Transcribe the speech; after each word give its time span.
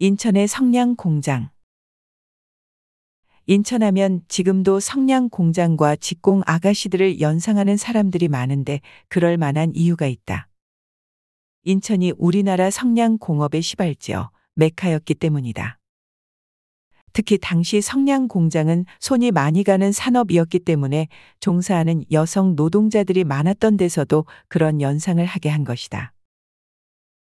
인천의 0.00 0.48
성냥 0.48 0.96
공장. 0.96 1.50
인천하면 3.46 4.22
지금도 4.26 4.80
성냥 4.80 5.28
공장과 5.28 5.94
직공 5.94 6.42
아가씨들을 6.46 7.20
연상하는 7.20 7.76
사람들이 7.76 8.26
많은데 8.26 8.80
그럴 9.06 9.36
만한 9.36 9.70
이유가 9.76 10.08
있다. 10.08 10.48
인천이 11.62 12.12
우리나라 12.18 12.70
성냥 12.70 13.18
공업의 13.18 13.62
시발지어 13.62 14.32
메카였기 14.56 15.14
때문이다. 15.14 15.78
특히 17.12 17.38
당시 17.38 17.80
성냥 17.80 18.26
공장은 18.26 18.86
손이 18.98 19.30
많이 19.30 19.62
가는 19.62 19.92
산업이었기 19.92 20.58
때문에 20.58 21.06
종사하는 21.38 22.02
여성 22.10 22.56
노동자들이 22.56 23.22
많았던 23.22 23.76
데서도 23.76 24.26
그런 24.48 24.80
연상을 24.80 25.24
하게 25.24 25.50
한 25.50 25.62
것이다. 25.62 26.13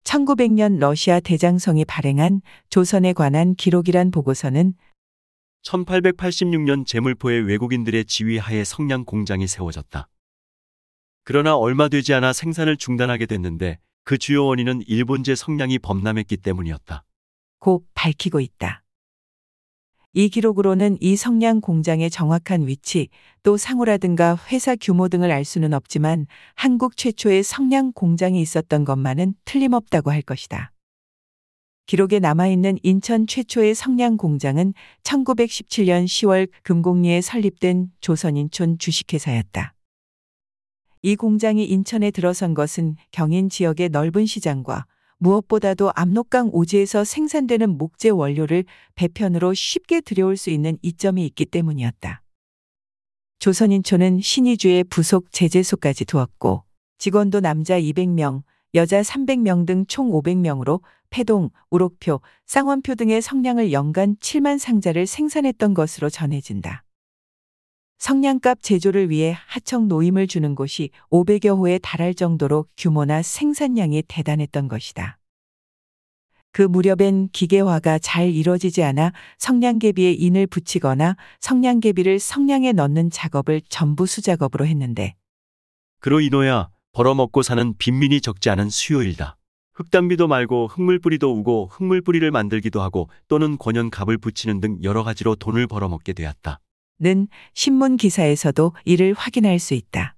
1900년 0.05 0.79
러시아 0.79 1.21
대장성이 1.21 1.85
발행한 1.85 2.41
조선에 2.69 3.13
관한 3.13 3.55
기록이란 3.55 4.11
보고서는 4.11 4.75
1886년 5.63 6.87
제물포의 6.87 7.43
외국인들의 7.43 8.07
지휘하에 8.07 8.65
성냥 8.65 9.05
공장이 9.05 9.47
세워졌다. 9.47 10.09
그러나 11.25 11.57
얼마 11.57 11.89
되지 11.89 12.15
않아 12.15 12.33
생산을 12.33 12.77
중단하게 12.77 13.27
됐는데 13.27 13.79
그 14.05 14.17
주요 14.17 14.47
원인은 14.47 14.83
일본제 14.87 15.35
성냥이 15.35 15.79
범람했기 15.79 16.39
때문이었다. 16.39 17.05
고 17.59 17.85
밝히고 17.95 18.41
있다. 18.41 18.80
이 20.13 20.29
기록으로는 20.29 20.99
이 21.01 21.15
성냥 21.15 21.61
공장의 21.61 22.11
정확한 22.11 22.67
위치, 22.67 23.09
또 23.45 23.57
상호라든가 23.57 24.37
회사 24.51 24.75
규모 24.75 25.09
등을 25.09 25.31
알 25.31 25.45
수는 25.45 25.73
없지만 25.73 26.27
한국 26.57 26.97
최초의 26.97 27.45
성냥 27.45 27.93
공장이 27.93 28.41
있었던 28.41 28.85
것만은 28.85 29.35
틀림없다고 29.45 30.11
할 30.11 30.23
것이다. 30.23 30.73
기록에 31.87 32.19
남아있는 32.19 32.79
인천 32.83 33.29
최초의 33.29 33.77
성냥 33.77 34.17
공장은 34.17 34.75
1917년 35.05 36.07
10월 36.07 36.49
금곡리에 36.65 37.21
설립된 37.21 37.93
조선인촌 38.01 38.79
주식회사였다. 38.79 39.75
이 41.03 41.17
공장이 41.17 41.65
인천에 41.65 42.11
들어선 42.11 42.55
것은 42.55 42.97
경인 43.13 43.49
지역의 43.49 43.91
넓은 43.91 44.27
시장과 44.27 44.87
무엇보다도 45.21 45.93
압록강 45.95 46.51
오지에서 46.53 47.05
생산되는 47.05 47.77
목재 47.77 48.09
원료를 48.09 48.65
배편으로 48.95 49.53
쉽게 49.55 50.01
들여올 50.01 50.37
수 50.37 50.51
있는 50.51 50.79
이점이 50.83 51.25
있기 51.27 51.45
때문이었다. 51.47 52.23
조선인초는 53.39 54.21
신의주의 54.21 54.85
부속 54.85 55.31
제재소까지 55.31 56.07
두었고 56.07 56.65
직원도 56.99 57.41
남자 57.41 57.79
200명, 57.79 58.43
여자 58.75 59.03
300명 59.03 59.67
등 59.67 59.85
총 59.89 60.11
500명으로 60.11 60.81
패동, 61.11 61.51
우록표, 61.71 62.21
쌍원표 62.47 62.95
등의 62.95 63.21
성냥을 63.21 63.73
연간 63.73 64.17
7만 64.17 64.59
상자를 64.59 65.07
생산했던 65.07 65.75
것으로 65.75 66.09
전해진다. 66.09 66.85
성냥갑 68.01 68.63
제조를 68.63 69.11
위해 69.11 69.37
하청 69.47 69.87
노임을 69.87 70.27
주는 70.27 70.55
곳이 70.55 70.89
500여 71.11 71.59
호에 71.59 71.79
달할 71.79 72.15
정도로 72.15 72.65
규모나 72.79 73.21
생산량이 73.21 74.05
대단했던 74.09 74.69
것이다. 74.69 75.19
그 76.51 76.63
무렵엔 76.63 77.29
기계화가 77.29 77.99
잘 77.99 78.31
이뤄지지 78.31 78.83
않아 78.83 79.13
성냥개비에 79.37 80.13
인을 80.13 80.47
붙이거나 80.47 81.15
성냥개비를 81.41 82.19
성냥에 82.19 82.73
넣는 82.73 83.11
작업을 83.11 83.61
전부 83.69 84.07
수작업으로 84.07 84.67
했는데 84.67 85.15
그로 86.01 86.21
인하여 86.21 86.71
벌어먹고 86.93 87.43
사는 87.43 87.75
빈민이 87.77 88.23
적지 88.23 88.49
않은 88.49 88.71
수요일다. 88.71 89.37
흙담비도 89.75 90.27
말고 90.27 90.69
흙물뿌리도 90.69 91.33
우고 91.33 91.69
흙물뿌리를 91.71 92.29
만들기도 92.31 92.81
하고 92.81 93.11
또는 93.29 93.59
권연갑을 93.59 94.17
붙이는 94.17 94.61
등 94.61 94.79
여러 94.83 95.05
가지로 95.05 95.37
돈을 95.37 95.67
벌어먹게 95.67 96.15
되었다. 96.15 96.61
는 97.03 97.29
신문 97.55 97.97
기사에서도 97.97 98.75
이를 98.85 99.15
확인할 99.15 99.59
수 99.59 99.73
있다. 99.73 100.17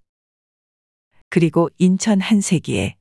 그리고 1.29 1.71
인천 1.79 2.21
한세기에 2.21 2.97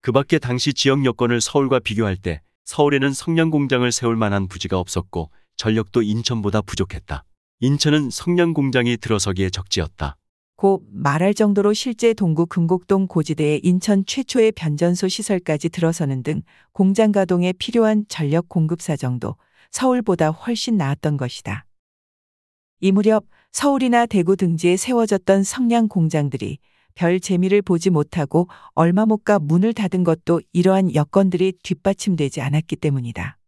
그 0.00 0.10
밖에 0.10 0.38
당시 0.38 0.72
지역 0.72 1.04
여건을 1.04 1.42
서울과 1.42 1.80
비교할 1.80 2.16
때 2.16 2.40
서울에는 2.64 3.12
성냥 3.12 3.50
공장을 3.50 3.90
세울 3.92 4.16
만한 4.16 4.48
부지가 4.48 4.78
없었고 4.78 5.30
전력도 5.56 6.00
인천보다 6.00 6.62
부족했다. 6.62 7.24
인천은 7.60 8.08
성냥 8.08 8.54
공장이 8.54 8.96
들어서기에 8.96 9.50
적지였다. 9.50 10.16
고 10.56 10.82
말할 10.90 11.34
정도로 11.34 11.74
실제 11.74 12.14
동구 12.14 12.46
금곡동 12.46 13.06
고지대에 13.06 13.60
인천 13.62 14.06
최초의 14.06 14.52
변전소 14.52 15.08
시설까지 15.08 15.68
들어서는 15.68 16.22
등 16.22 16.40
공장 16.72 17.12
가동에 17.12 17.52
필요한 17.52 18.06
전력 18.08 18.48
공급 18.48 18.80
사정도 18.80 19.36
서울보다 19.70 20.30
훨씬 20.30 20.78
나았던 20.78 21.18
것이다. 21.18 21.66
이 22.84 22.92
무렵 22.92 23.24
서울이나 23.50 24.04
대구 24.04 24.36
등지에 24.36 24.76
세워졌던 24.76 25.42
성냥 25.42 25.88
공장들이 25.88 26.58
별 26.94 27.18
재미를 27.18 27.62
보지 27.62 27.88
못하고 27.88 28.46
얼마 28.74 29.06
못 29.06 29.24
가 29.24 29.38
문을 29.38 29.72
닫은 29.72 30.04
것도 30.04 30.42
이러한 30.52 30.94
여건들이 30.94 31.54
뒷받침되지 31.62 32.42
않았기 32.42 32.76
때문이다. 32.76 33.38